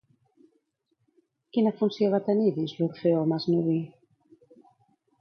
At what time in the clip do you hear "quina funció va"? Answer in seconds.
1.57-2.23